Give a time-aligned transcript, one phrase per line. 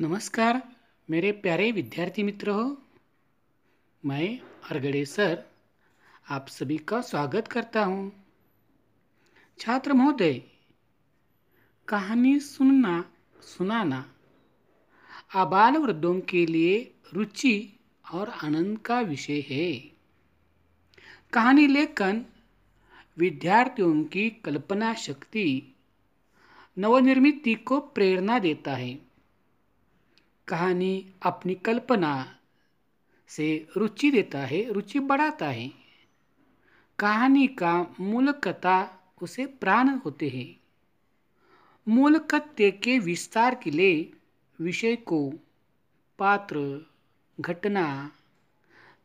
[0.00, 0.60] नमस्कार,
[1.10, 2.82] मेरे प्यारे विद्यार्थी मित्र हो
[4.04, 4.38] मैं
[4.70, 5.44] अरगड़े सर
[6.30, 8.24] आप सभी का स्वागत करता हूँ।
[9.58, 10.42] छात्र महोदय,
[11.88, 13.04] कहानी सुनना,
[13.42, 14.04] सुनाना,
[15.34, 17.80] आबाल वृद्धों के लिए रुचि
[18.12, 19.72] और आनंद का विषय है।
[21.32, 22.24] कहानी लेखन,
[23.18, 25.76] विद्यार्थियों की कल्पना शक्ति,
[26.78, 29.03] नवनिर्मिति को प्रेरणा देता है।
[30.48, 32.38] कहानी अपनी कल्पना
[33.28, 35.72] से रुचि देता है, रुचि बढ़ाता है।
[36.98, 40.60] कहानी का मूल कथा उसे प्राण होते हैं।
[41.88, 44.12] मूल कथ्य के विस्तार के लिए
[44.60, 45.32] विषय को
[46.18, 46.86] पात्र,
[47.40, 48.12] घटना,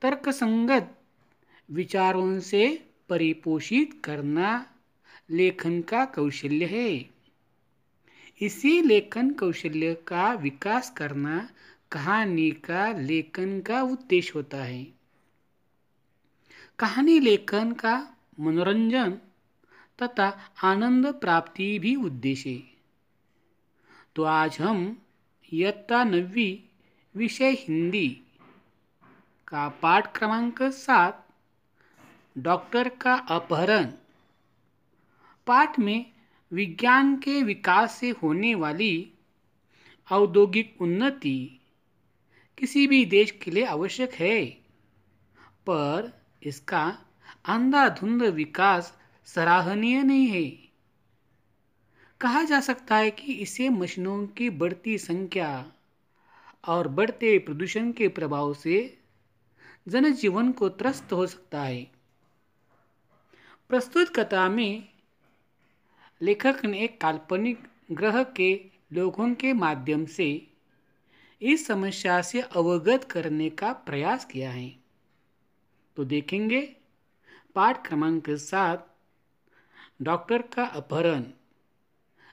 [0.02, 1.02] तर्कसंगत
[1.72, 4.74] विचारों से परिपोषित करना
[5.32, 7.19] लेखन का कौशल्य है।
[8.42, 11.38] इसी लेखन कौशल्य का विकास करना
[11.92, 14.84] कहानी का लेखन का उद्देश्य होता है।
[16.80, 17.96] कहानी लेखन का
[18.40, 19.18] मनोरंजन
[20.00, 20.28] तथा
[20.64, 22.62] आनंद प्राप्ति भी उद्देश्य
[24.16, 24.80] तो आज हम
[25.52, 26.52] इयत्ता नवी
[27.16, 28.08] विषय हिंदी
[29.48, 31.26] का पाठ क्रमांक सात
[32.38, 33.92] डॉक्टर का अपहरण
[35.48, 36.06] पाठ में
[36.52, 39.12] विज्ञान के विकास से होने वाली
[40.10, 41.60] औद्योगिक उन्नति
[42.58, 44.46] किसी भी देश के लिए आवश्यक है,
[45.68, 46.12] पर
[46.44, 46.86] इसका
[47.46, 48.94] अंधाधुंध विकास
[49.28, 50.50] सराहनीय नहीं है।
[52.22, 55.72] कहा जा सकता है कि इसे मशीनों की बढ़ती संख्या
[56.68, 58.98] और बढ़ते प्रदूषण के प्रभाव से
[59.88, 61.84] जनजीवन को त्रस्त हो सकता है।
[63.70, 64.88] प्रस्तुत कथा में
[66.22, 70.48] लेखक ने एक काल्पनिक ग्रह के लोगों के माध्यम से
[71.42, 74.80] इस समस्या से अवगत करने का प्रयास किया है।
[75.96, 76.76] तो देखेंगे,
[77.56, 78.96] पाठ क्रमांक सात,
[80.02, 81.24] डॉक्टर का अपहरण।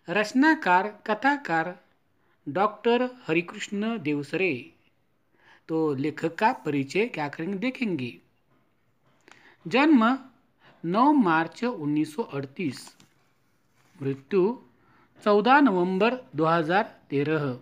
[0.08, 1.84] रचनाकार, कथाकार,
[2.48, 4.72] डॉक्टर हरिकृष्ण देवसरे।
[5.68, 8.18] तो लेखक का परिचय क्या करेंगे, देखेंगे।
[9.66, 10.18] जन्म
[10.84, 12.96] 9 मार्च 1938
[14.02, 14.58] मृत्यु
[15.24, 17.56] 14 नवंबर 2013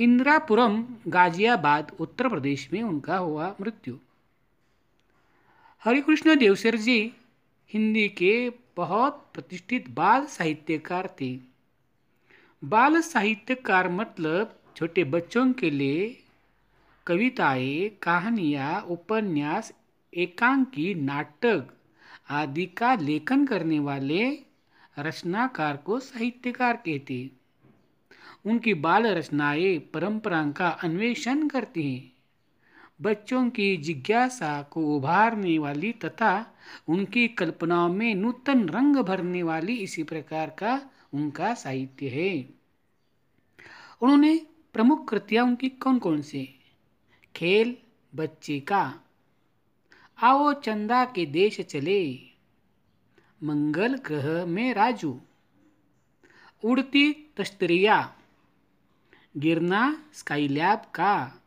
[0.00, 3.96] इंदिरापुरम गाजियाबाद, उत्तर प्रदेश में उनका हुआ मृत्यु।
[5.84, 7.12] हरिकृष्ण देवसर जी
[7.72, 11.38] हिंदी के बहुत प्रतिष्ठित बाल साहित्यकार थे।
[12.64, 16.24] बाल साहित्यकार मतलब छोटे बच्चों के लिए
[17.06, 19.72] कविताएँ, कहानियाँ, उपन्यास,
[20.14, 21.74] एकांकी नाटक
[22.30, 24.38] आदि का लेखन करने वाले
[24.98, 27.30] रचनाकार को साहित्यकार कहते हैं।
[28.46, 32.12] उनकी बाल रचनाएँ परंपरा का अन्वेषण करती हैं।
[33.02, 36.54] बच्चों की जिज्ञासा को उभारने वाली तथा
[36.88, 42.48] उनकी कल्पनाओं में नूतन रंग भरने वाली इसी प्रकार का उनका साहित्य है।
[44.02, 46.60] उन्होंने प्रमुख कृतियाँ उनकी कौन कौन सी
[47.36, 47.76] खेल,
[48.14, 49.00] बच्चे का
[50.22, 52.20] आओ चंदा के देश चले।
[53.42, 55.20] मंगल ग्रह में राजू।
[56.64, 58.16] उड़ती तश्तरिया
[59.36, 61.42] गिरना स्काईलैब का।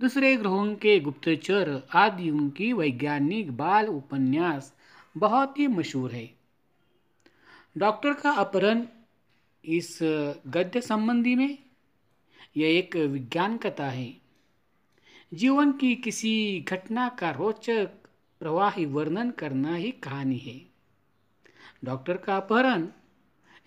[0.00, 4.74] दूसरे ग्रहों के गुप्तचर आदि उनकी वैज्ञानिक बाल उपन्यास
[5.16, 6.30] बहुत ही मशहूर है।
[7.78, 8.86] डॉक्टर का अपहरण
[9.64, 9.98] इस
[10.46, 11.58] गद्य संबंधी में,
[12.56, 14.29] यह एक विज्ञान कथा है।
[15.34, 17.90] जीवन की किसी घटना का रोचक
[18.40, 20.62] प्रवाही वर्णन करना ही कहानी है।
[21.84, 22.88] डॉक्टर का अपहरण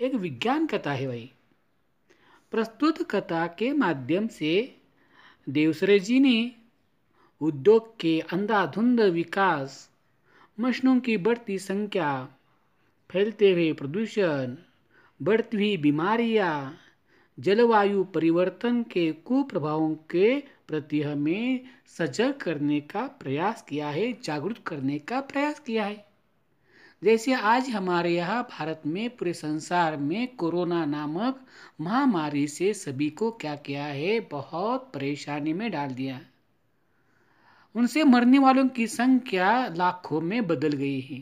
[0.01, 1.31] एक विज्ञान कथा है भाई।
[2.51, 4.75] प्रस्तुत कथा के माध्यम से
[5.49, 6.51] देवसरे जी ने
[7.41, 9.89] उद्योग के अंधाधुंध विकास,
[10.59, 12.29] मशीनों की बढ़ती संख्या,
[13.11, 14.55] फैलते हुए प्रदूषण,
[15.21, 16.77] बढ़ती हुई बीमारियाँ,
[17.39, 21.61] जलवायु परिवर्तन के कुप्रभावों के प्रति हमें
[21.97, 26.05] सजग करने का प्रयास किया है, जागरूक करने का प्रयास किया है।
[27.01, 31.39] जैसे आज हमारे यहाँ भारत में पूरे संसार में कोरोना नामक
[31.81, 36.19] महामारी से सभी को क्या किया है, बहुत परेशानी में डाल दिया।
[37.75, 41.21] उनसे मरने वालों की संख्या लाखों में बदल गई है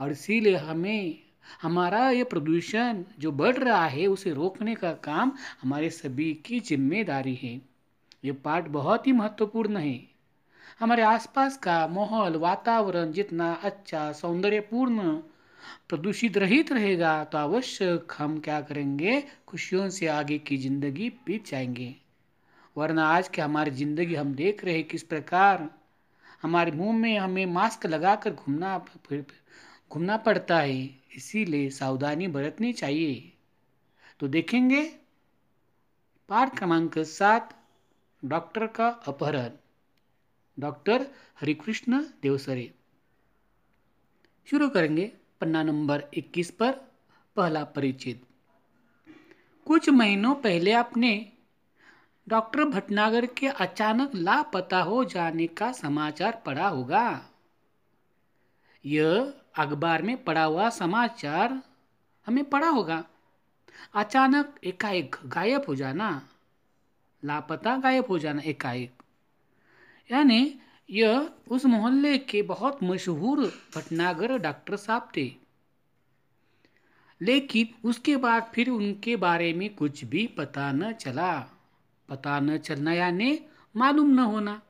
[0.00, 1.18] और इसीलिए हमें,
[1.62, 5.32] हमारा ये प्रदूषण जो बढ़ रहा है, उसे रोकने का काम
[5.62, 7.69] हमारे सभी की ज़िम्मेदारी है।
[8.24, 10.00] ये पाठ बहुत ही महत्वपूर्ण है।
[10.80, 15.12] हमारे आसपास का माहौल, वातावरण जितना अच्छा सौंदर्यपूर्ण,
[15.88, 19.22] प्रदूषित रहित रहेगा तो अवश्य हम क्या करेंगे?
[19.48, 21.94] खुशियों से आगे की ज़िंदगी बीत जाएँगे
[22.76, 25.68] वरना आज के हमारी ज़िंदगी हम देख रहे किस प्रकार।
[26.42, 28.76] हमारे मुँह में हमें मास्क लगाकर घूमना
[29.90, 30.82] घूमना पड़ता है,
[31.16, 33.32] इसीलिए सावधानी बरतनी चाहिए।
[34.20, 34.82] तो देखेंगे,
[36.28, 37.54] पाठ क्रमांक सात
[38.24, 39.50] डॉक्टर का अपहरण।
[40.58, 41.02] डॉक्टर
[41.40, 42.74] हरिकृष्ण देवसरे।
[44.50, 46.72] शुरू करेंगे पन्ना नंबर 21 पर,
[47.36, 48.26] पहला परिचित
[49.66, 51.32] कुछ महीनों पहले आपने
[52.28, 57.30] डॉक्टर भटनागर के अचानक लापता हो जाने का समाचार पढ़ा होगा।
[58.84, 61.62] यह अखबार में पड़ा हुआ समाचार
[62.26, 63.04] हमें पढ़ा होगा।
[63.94, 66.28] अचानक एकाएक गायब हो जाना।
[67.24, 68.92] लापता गायब हो जाना एकाएक
[70.12, 70.58] यानी
[70.90, 73.40] यह उस मोहल्ले के बहुत मशहूर
[73.76, 75.32] भटनागर डॉक्टर साहब थे।
[77.22, 81.40] लेकिन उसके बाद फिर उनके बारे में कुछ भी पता न चला।
[82.08, 83.40] पता न चलना यानी
[83.76, 84.62] मालूम न होना।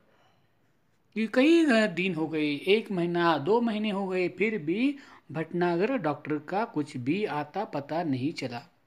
[1.15, 4.97] कि कई दिन हो गए, एक महीना, दो महीने हो गए, फिर भी
[5.33, 8.80] भटनागर डॉक्टर का कुछ भी आता पता नहीं चला।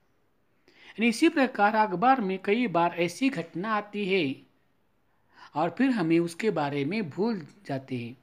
[0.98, 4.36] इसी प्रकार अखबार में कई बार ऐसी घटना आती है
[5.56, 8.18] और फिर हमें उसके बारे में भूल जाते हैं।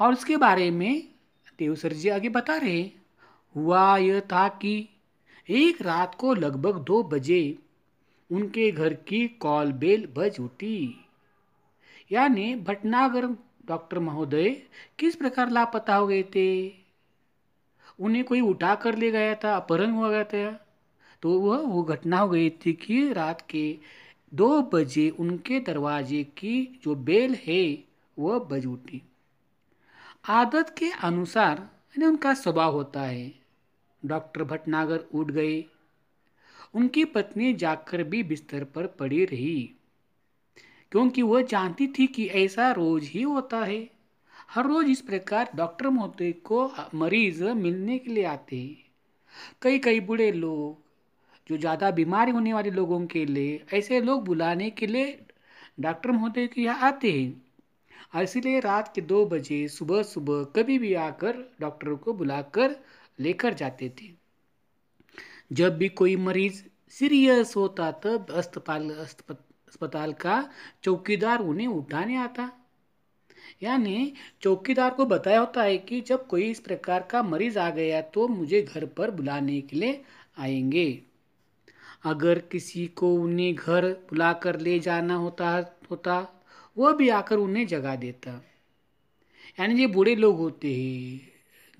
[0.00, 1.08] और उसके बारे में
[1.58, 2.90] देवसर जी आगे बता रहे
[3.54, 4.88] हुआ यह था कि
[5.50, 7.58] एक रात को लगभग दो बजे
[8.30, 11.06] उनके घर की कॉल बेल बज उठी।
[12.12, 13.26] यानी भटनागर
[13.66, 14.50] डॉक्टर महोदय
[14.98, 16.85] किस प्रकार लापता हो गए थे?
[18.00, 20.66] उन्हें कोई उठा कर ले गया था, अपहरण हुआ गया था।
[21.22, 23.78] तो वह, वो घटना हो गई थी कि रात के
[24.34, 27.84] दो बजे उनके दरवाजे की जो बेल है,
[28.18, 29.02] वह बज उठी।
[30.28, 33.32] आदत के अनुसार, यानी उनका स्वभाव होता है,
[34.04, 35.64] डॉक्टर भटनागर उठ गए।
[36.74, 39.70] उनकी पत्नी जाकर भी बिस्तर पर पड़ी रही,
[40.92, 43.95] क्योंकि वह जानती थी कि ऐसा रोज ही होता है।
[44.48, 48.84] हर रोज इस प्रकार डॉक्टर महोदय को मरीज़ मिलने के लिए आते हैं।
[49.62, 50.78] कई कई बूढ़े लोग,
[51.48, 55.18] जो ज़्यादा बीमारी होने वाले लोगों के लिए, ऐसे लोग बुलाने के लिए
[55.80, 57.42] डॉक्टर महोदय के यहाँ आते हैं।
[58.14, 62.76] और इसीलिए रात के दो बजे सुबह सुबह कभी भी आकर डॉक्टर को बुलाकर
[63.20, 64.10] लेकर जाते थे।
[65.52, 70.48] जब भी कोई मरीज़ सीरियस होता, तब अस्पताल अस्पताल का
[70.82, 72.50] चौकीदार उन्हें उठाने आता।
[73.62, 74.12] यानी
[74.42, 78.28] चौकीदार को बताया होता है कि जब कोई इस प्रकार का मरीज़ आ गया तो
[78.28, 80.02] मुझे घर पर बुलाने के लिए
[80.38, 81.02] आएँगे।
[82.04, 85.48] अगर किसी को उन्हें घर बुलाकर ले जाना होता
[85.90, 86.44] होता,
[86.78, 88.30] वह भी आकर उन्हें जगा देता।
[89.60, 91.20] यानी ये बूढ़े लोग होते हैं,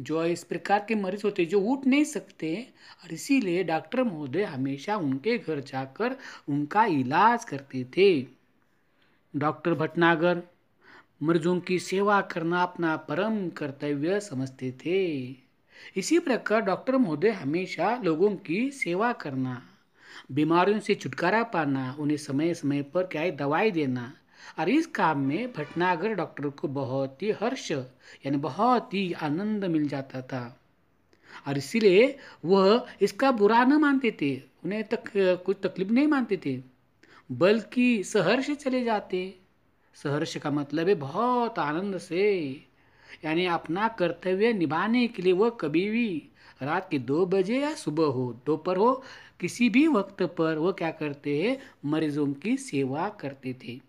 [0.01, 2.69] जो इस प्रकार के मरीज़ होते हैं, जो उठ नहीं सकते
[3.05, 6.17] और इसीलिए डॉक्टर महोदय हमेशा उनके घर जाकर
[6.49, 8.27] उनका इलाज करते थे।
[9.37, 10.43] डॉक्टर भटनागर
[11.21, 14.97] मरीजों की सेवा करना अपना परम कर्तव्य समझते थे।
[15.97, 19.63] इसी प्रकार डॉक्टर महोदय हमेशा लोगों की सेवा करना,
[20.33, 24.13] बीमारियों से छुटकारा पाना, उन्हें समय समय पर क्या दवाई देना
[24.59, 29.89] और इस काम में भटनागर डॉक्टर को बहुत ही हर्ष यानी बहुत ही आनंद मिल
[29.89, 30.61] जाता था।
[31.49, 35.05] और इसीलिए वह इसका बुरा न मानते थे, उन्हें तक,
[35.47, 36.61] कुछ तकलीफ़ नहीं मानते थे,
[37.33, 39.39] बल्कि सहर्ष चले जाते।
[40.03, 42.51] सहर्ष का मतलब है बहुत आनंद से।
[43.25, 46.29] यानी अपना कर्तव्य निभाने के लिए वह कभी भी
[46.63, 49.03] रात के दो बजे या सुबह हो, दोपहर हो,
[49.41, 51.59] किसी भी वक्त पर वो क्या करते हैं?
[51.85, 53.81] मरीजों की सेवा करते थे।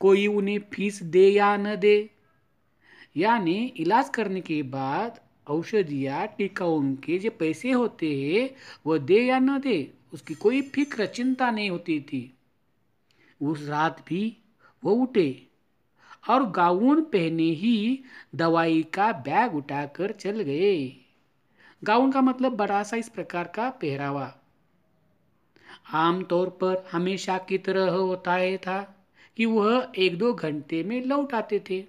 [0.00, 2.10] कोई उन्हें फ़ीस दे या न दे।
[3.16, 8.50] यानी इलाज करने के बाद औषधिया टीकाओं के जो पैसे होते हैं,
[8.86, 12.34] वह दे या न दे, उसकी कोई फ़िक्र, चिंता नहीं होती थी।
[13.42, 14.36] उस रात भी
[14.84, 15.46] वो उठे
[16.30, 20.96] और गाउन पहने ही दवाई का बैग उठाकर चल गए।
[21.84, 24.34] गाउन का मतलब बड़ा सा इस प्रकार का पहरावा।
[25.92, 28.80] आमतौर पर हमेशा की तरह होता है था
[29.36, 31.84] कि वह एक दो घंटे में लौट आते थे।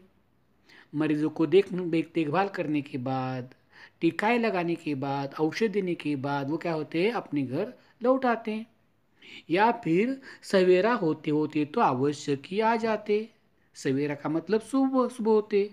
[0.96, 3.56] मरीजों को देख देखभाल करने के बाद,
[4.02, 7.74] टीकाएँ लगाने के बाद, औषध देने के बाद वो क्या होते हैं अपने घर
[8.04, 8.66] लौट आते। हैं
[9.50, 13.30] या फिर सवेरा होते होते तो आवश्यक ही आ जाते।
[13.76, 15.70] सवेरा का मतलब सुबह सुबह होते।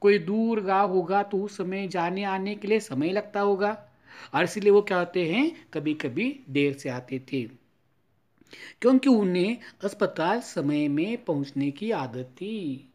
[0.00, 3.86] कोई दूर गाँव होगा तो उस समय जाने, आने के लिए समय लगता होगा।
[4.34, 5.68] और इसलिए वो क्या होते हैं?
[5.74, 7.42] कभी कभी देर से आते थे।
[8.80, 12.86] क्योंकि उन्हें अस्पताल समय में पहुँचने की आदत थी।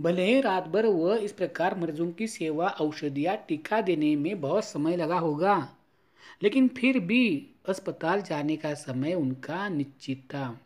[0.00, 4.64] भले ही रात भर वह इस प्रकार मरीजों की सेवा, औषधिया, टीका देने में बहुत
[4.64, 5.75] समय लगा होगा।
[6.42, 10.60] लेकिन फिर भी अस्पताल जाने का समय उनका निश्चित था,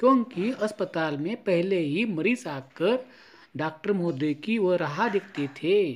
[0.00, 3.06] क्योंकि अस्पताल में पहले ही मरीज़ आकर
[3.56, 5.92] डॉक्टर महोदय की वह राह देखते थे।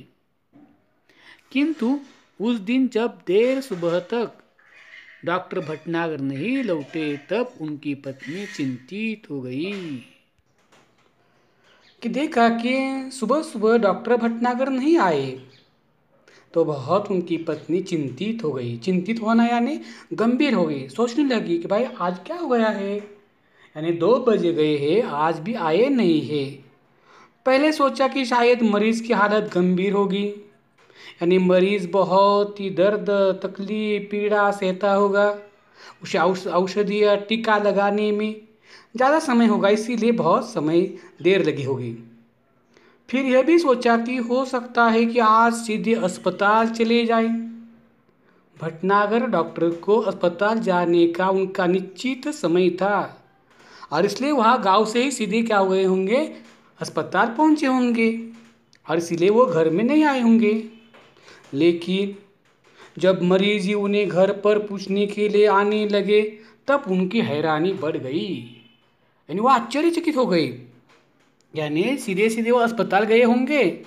[1.51, 1.99] किंतु
[2.41, 4.37] उस दिन जब देर सुबह तक
[5.25, 9.95] डॉक्टर भटनागर नहीं लौटे, तब उनकी पत्नी चिंतित हो गई।
[12.01, 15.31] कि देखा कि सुबह सुबह डॉक्टर भटनागर नहीं आए
[16.55, 19.79] तो बहुत उनकी पत्नी चिंतित हो गई। चिंतित होना यानी
[20.13, 22.95] गंभीर हो गई। सोचने लगी कि भाई आज क्या हो गया है?
[22.95, 26.45] यानी दो बजे गए हैं, आज भी आए नहीं है।
[27.45, 33.09] पहले सोचा कि शायद मरीज़ की हालत गंभीर होगी। यानी मरीज़ बहुत ही दर्द,
[33.43, 35.27] तकलीफ़, पीड़ा, सहता होगा।
[36.03, 36.17] उसे
[36.49, 38.35] औषधि या टीका लगाने में
[38.95, 40.81] ज़्यादा समय होगा, इसीलिए बहुत समय
[41.21, 42.04] देर लगी होगी।
[43.09, 47.27] फिर यह भी सोचा कि हो सकता है कि आज सीधे अस्पताल चले जाए।
[48.57, 53.21] भटनागर डॉक्टर को अस्पताल जाने का उनका निश्चित समय था
[53.91, 56.35] और इसलिए वहाँ गाँव से ही सीधे क्या हुए होंगे?
[56.79, 58.29] अस्पताल पहुँचे होंगे
[58.89, 60.53] और इसलिए वो घर में नहीं आए होंगे।
[61.53, 62.15] लेकिन
[62.97, 66.21] जब मरीज़ उन्हें घर पर पूछने के लिए आने लगे,
[66.67, 68.27] तब उनकी हैरानी बढ़ गई।
[69.29, 70.47] यानी वो आश्चर्यचकित हो गई
[71.57, 73.81] यानी सीधे सीधे वो अस्पताल गए होंगे।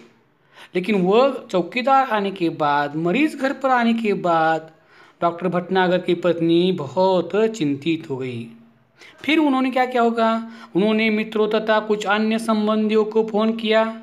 [0.75, 4.71] लेकिन वो चौकीदार आने के बाद, मरीज़ घर पर आने के बाद,
[5.23, 8.49] डॉक्टर भटनागर की पत्नी बहुत चिंतित हो गई।
[9.25, 10.51] फिर उन्होंने क्या क्या होगा?
[10.77, 14.01] उन्होंने मित्रों तथा कुछ अन्य संबंधियों को फ़ोन किया।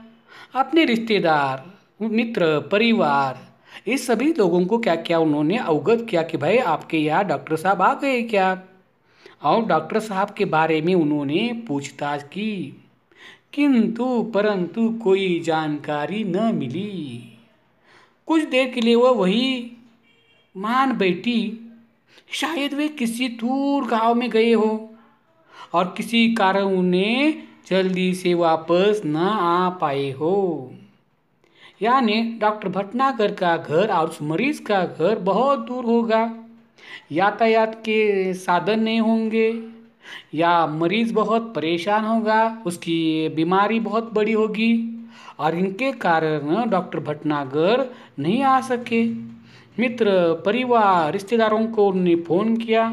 [0.56, 1.66] अपने रिश्तेदार,
[2.02, 3.46] मित्र, परिवार,
[3.88, 7.82] इस सभी लोगों को क्या क्या उन्होंने अवगत किया कि भाई आपके यहाँ डॉक्टर साहब
[7.82, 8.62] आ गए क्या?
[9.44, 12.82] और डॉक्टर साहब के बारे में उन्होंने पूछताछ की।
[13.56, 17.32] किंतु परंतु कोई जानकारी न मिली।
[18.28, 19.72] कुछ देर के लिए वह वही
[20.58, 21.72] मान बैठी,
[22.32, 24.90] शायद वे किसी दूर गाँव में गए हो
[25.74, 30.74] और किसी कारण उन्हें जल्दी से वापस न आ पाए हो।
[31.82, 36.36] यानी डॉक्टर भटनागर का घर और उस मरीज़ का घर बहुत दूर होगा।
[37.12, 39.75] यातायात के साधन नहीं होंगे।
[40.34, 44.74] या मरीज़ बहुत परेशान होगा, उसकी बीमारी बहुत बड़ी होगी
[45.40, 47.86] और इनके कारण डॉक्टर भटनागर
[48.20, 49.04] नहीं आ सके।
[49.80, 50.12] मित्र
[50.46, 52.90] परिवार, रिश्तेदारों को उन्होंने फ़ोन किया,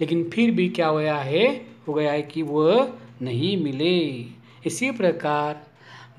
[0.00, 1.46] लेकिन फिर भी क्या हुआ है?
[1.88, 2.88] हो गया है कि वह
[3.22, 3.98] नहीं मिले।
[4.66, 5.62] इसी प्रकार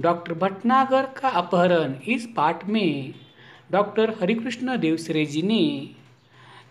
[0.02, 3.14] डॉक्टर भटनागर का अपहरण, इस पाठ में
[3.72, 5.90] डॉक्टर हरिकृष्ण देवसरे जी ने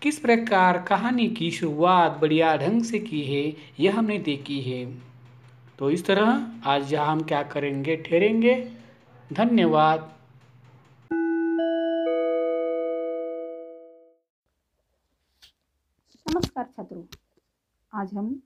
[0.04, 5.02] किस प्रकार कहानी की शुरुआत बढ़िया ढंग से की है, यह हमने देखी है।
[5.78, 8.73] तो इस तरह आज यहाँ हम क्या करेंगे, ठहरेंगे।
[9.32, 10.18] धन्यवाद।
[16.30, 17.04] नमस्कार छात्रों।
[17.94, 18.42] आज हम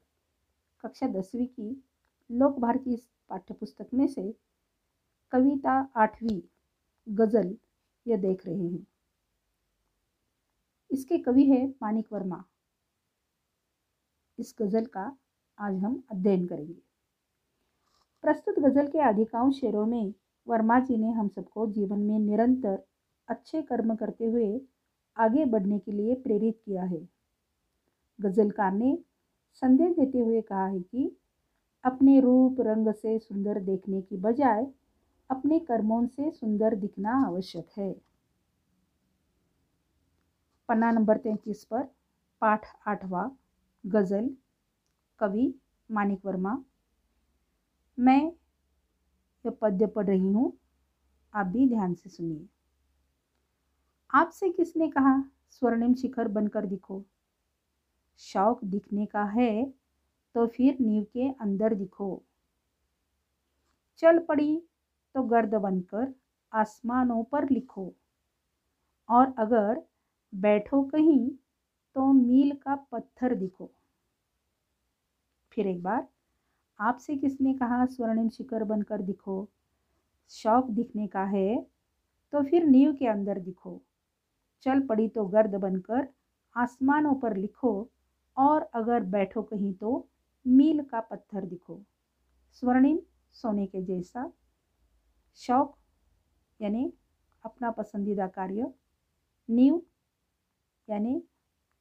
[0.80, 1.84] कक्षा दसवीं की
[2.32, 2.96] लोक भारती
[3.28, 4.34] पाठ्य पुस्तक में से
[5.32, 6.40] कविता आठवीं,
[7.08, 7.56] गज़ल,
[8.08, 8.86] यह देख रहे हैं।
[10.90, 12.44] इसके कवि है मानिक वर्मा।
[14.38, 15.16] इस गज़ल का
[15.58, 16.80] आज हम अध्ययन करेंगे।
[18.22, 20.14] प्रस्तुत गज़ल के अधिकांश शेरों में
[20.46, 22.78] वर्मा जी ने हम सबको जीवन में निरंतर
[23.28, 24.60] अच्छे कर्म करते हुए
[25.16, 27.08] आगे बढ़ने के लिए प्रेरित किया है।
[28.20, 28.98] गज़लकार ने
[29.54, 31.16] संदेश देते हुए कहा है कि
[31.84, 34.66] अपने रूप, रंग से सुंदर देखने की बजाय
[35.30, 38.07] अपने कर्मों से सुंदर दिखना आवश्यक है।
[40.68, 41.82] पन्ना नंबर तैंतीस पर
[42.42, 43.30] पाठ आठवा,
[43.84, 44.28] गज़ल,
[45.20, 45.54] कवि
[45.90, 46.56] मानिक वर्मा।
[47.98, 48.20] मैं
[49.44, 50.52] यह पद्य पढ़ रही हूँ,
[51.34, 52.46] आप भी ध्यान से सुनिए।
[54.10, 57.04] आपसे किसने कहा, स्वर्णिम शिखर बनकर दिखो?
[58.20, 59.64] शौक दिखने का है
[60.34, 62.22] तो फिर नींव के अंदर दिखो।
[63.98, 64.62] चल पड़ी
[65.14, 66.14] तो गर्द बनकर
[66.52, 67.92] आसमानों पर लिखो।
[69.08, 69.82] और अगर
[70.32, 71.28] बैठो कहीं
[71.96, 73.70] तो मील का पत्थर दिखो।
[75.52, 76.06] फिर एक बार
[76.80, 79.48] आपसे किसने कहा स्वर्णिम शिखर बनकर दिखो?
[80.30, 81.56] शौक दिखने का है
[82.32, 83.80] तो फिर नींव के अंदर दिखो।
[84.62, 86.08] चल पड़ी तो गर्द बनकर
[86.56, 87.90] आसमानों पर लिखो
[88.36, 90.08] और अगर बैठो कहीं तो
[90.46, 91.80] मील का पत्थर दिखो।
[92.52, 92.98] स्वर्णिम
[93.34, 94.30] सोने के जैसा
[95.38, 95.76] शौक,
[96.60, 96.92] यानी
[97.44, 98.72] अपना पसंदीदा कार्य,
[99.48, 99.80] नींव
[100.90, 101.22] यानी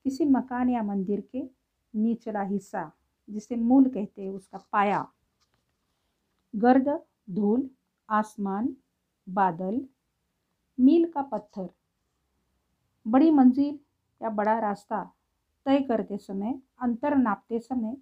[0.03, 1.49] किसी मकान या मंदिर के
[1.95, 2.91] निचला हिस्सा,
[3.29, 5.07] जिसे मूल कहते हैं उसका पाया।
[6.55, 7.69] गर्द, धूल,
[8.09, 8.75] आसमान,
[9.29, 9.87] बादल,
[10.79, 11.69] मील का पत्थर।
[13.07, 13.79] बड़ी मंजिल
[14.21, 15.11] या बड़ा रास्ता
[15.65, 17.97] तय करते समय, अंतर नापते समय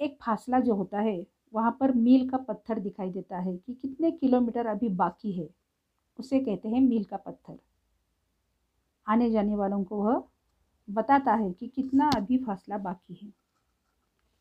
[0.00, 4.10] एक फासला जो होता है, वहाँ पर मील का पत्थर दिखाई देता है कि कितने
[4.10, 5.50] किलोमीटर अभी बाकी है।
[6.18, 7.58] उसे कहते हैं मील का पत्थर।
[9.10, 10.22] आने जाने वालों को वह
[10.88, 13.28] बताता है कि कितना अभी फासला बाकी है।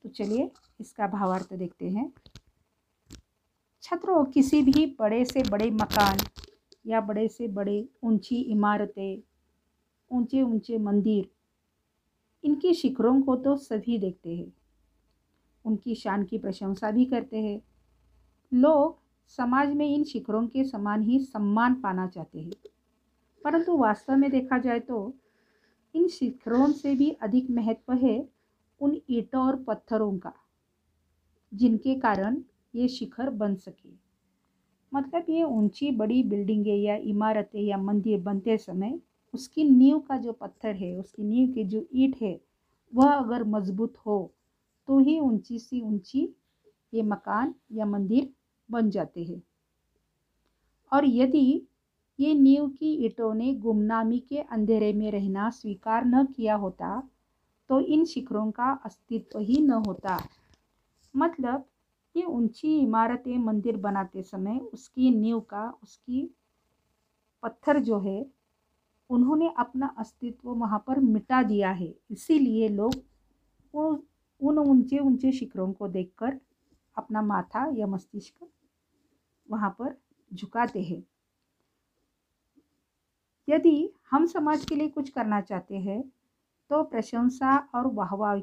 [0.04, 2.12] तो चलिए इसका भावार्थ देखते हैं।
[3.84, 6.18] छत्रों किसी भी बड़े से बड़े मकान
[6.88, 9.22] या बड़े से बड़े ऊँची इमारतें
[10.12, 11.30] ऊँचे ऊँचे मंदिर,
[12.44, 14.52] इनके शिखरों को तो सभी देखते हैं।
[15.66, 17.60] उनकी शान की प्रशंसा भी करते हैं।
[18.52, 18.98] लोग
[19.38, 22.52] समाज में इन शिखरों के समान ही सम्मान पाना चाहते हैं।
[23.46, 25.14] परंतु वास्तव में देखा जाए तो
[25.96, 28.18] इन शिखरों से भी अधिक महत्व है
[28.82, 30.34] उन ईंटों और पत्थरों का,
[31.52, 32.42] जिनके कारण
[32.74, 33.90] ये शिखर बन सके।
[34.92, 39.00] मतलब ये ऊँची बड़ी बिल्डिंगें या इमारतें या मंदिर बनते समय
[39.34, 42.40] उसकी नींव का जो पत्थर है, उसकी नींव की जो ईंट है,
[42.94, 44.34] वह अगर मज़बूत हो
[44.88, 46.28] तो ही ऊँची सी ऊँची
[46.94, 48.30] ये मकान या मंदिर
[48.70, 49.42] बन जाते हैं।
[50.92, 51.62] और यदि
[52.20, 57.02] ये नींव की ईटों ने गुमनामी के अंधेरे में रहना स्वीकार न किया होता
[57.70, 60.18] तो इन शिखरों का अस्तित्व ही न होता।
[61.16, 61.66] मतलब
[62.16, 66.30] ये ऊँची इमारतें मंदिर बनाते समय उसकी नींव का, उसकी
[67.44, 68.26] पत्थर जो है,
[69.10, 72.94] उन्होंने अपना अस्तित्व वहाँ पर मिटा दिया है। इसीलिए लोग
[74.42, 76.40] उन ऊँचे ऊँचे शिखरों को देखकर
[76.96, 78.48] अपना माथा या मस्तिष्क
[79.50, 79.96] वहाँ पर
[80.32, 81.04] झुकाते हैं।
[83.50, 86.02] यदि हम समाज के लिए कुछ करना चाहते हैं
[86.70, 88.36] तो प्रशंसा और वाहवाह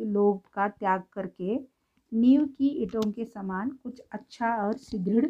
[0.00, 1.56] लोभ का त्याग करके
[2.12, 5.26] नींव की ईटों के समान कुछ अच्छा और सुदृढ़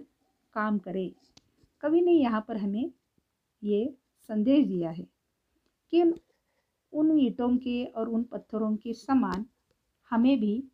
[0.55, 1.11] काम करें।
[1.83, 2.91] कवि ने यहाँ पर हमें
[3.63, 3.95] ये
[4.29, 5.07] संदेश दिया है
[5.93, 6.03] कि
[6.93, 9.45] उन ईटों के और उन पत्थरों के समान
[10.11, 10.65] हमें भी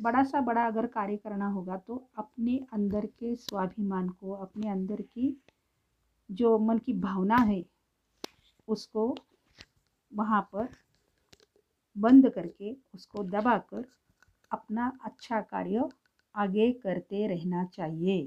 [0.00, 5.02] बड़ा सा बड़ा अगर कार्य करना होगा तो अपने अंदर के स्वाभिमान को, अपने अंदर
[5.02, 5.36] की
[6.30, 7.64] जो मन की भावना है
[8.68, 9.06] उसको
[10.12, 10.68] वहाँ पर
[11.96, 13.84] बंद करके उसको दबाकर
[14.50, 15.88] अपना अच्छा कार्य
[16.34, 18.22] आगे करते रहना चाहिए,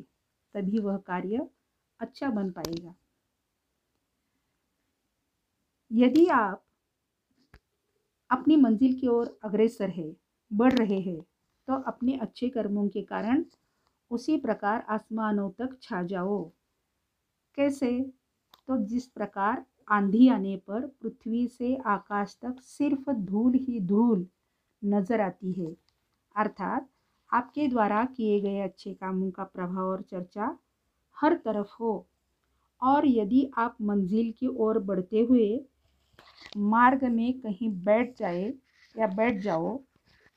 [0.56, 1.47] तभी वह कार्य
[1.99, 2.95] अच्छा बन पाएगा।
[5.91, 6.63] यदि आप
[8.30, 10.12] अपनी मंजिल की ओर अग्रसर है,
[10.52, 11.21] बढ़ रहे हैं
[11.67, 13.43] तो अपने अच्छे कर्मों के कारण
[14.12, 16.43] उसी प्रकार आसमानों तक छा जाओ।
[17.58, 17.89] कैसे?
[18.67, 24.25] तो जिस प्रकार आंधी आने पर पृथ्वी से आकाश तक सिर्फ़ धूल ही धूल
[24.82, 25.75] नज़र आती है।
[26.36, 26.88] अर्थात
[27.30, 30.56] आपके द्वारा किए गए अच्छे कामों का प्रभाव और चर्चा
[31.17, 32.06] हर तरफ़ हो।
[32.82, 35.49] और यदि आप मंजिल की ओर बढ़ते हुए
[36.58, 38.54] मार्ग में कहीं बैठ जाए
[38.95, 39.78] या बैठ जाओ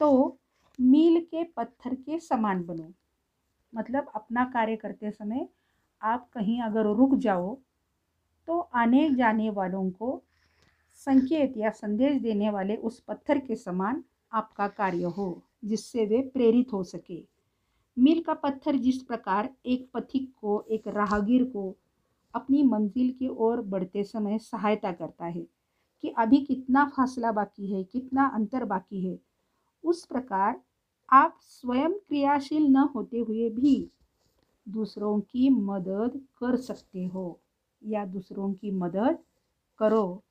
[0.00, 0.38] तो
[0.78, 2.92] मील के पत्थर के समान बनो।
[3.72, 5.48] मतलब अपना कार्य करते समय
[6.02, 7.56] आप कहीं अगर रुक जाओ
[8.46, 10.22] तो आने जाने वालों को
[10.94, 16.72] संकेत या संदेश देने वाले उस पत्थर के समान आपका कार्य हो, जिससे वे प्रेरित
[16.72, 17.22] हो सके।
[17.98, 21.76] मील का पत्थर जिस प्रकार एक पथिक को, एक राहगीर को
[22.34, 25.46] अपनी मंजिल की ओर बढ़ते समय सहायता करता है
[26.02, 29.18] कि अभी कितना फासला बाकी है, कितना अंतर बाकी है,
[29.84, 30.60] उस प्रकार
[31.10, 33.90] आप स्वयं क्रियाशील न होते हुए भी
[34.68, 37.40] दूसरों की मदद कर सकते हो।
[37.86, 39.18] या दूसरों की मदद
[39.78, 40.22] करो।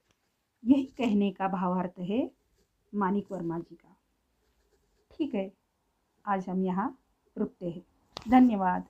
[0.65, 2.31] यही कहने का भावार्थ है
[2.95, 3.95] मानिक वर्मा जी का।
[5.11, 5.51] ठीक है,
[6.25, 6.97] आज हम यहाँ
[7.37, 7.85] रुकते हैं।
[8.29, 8.85] धन्यवाद।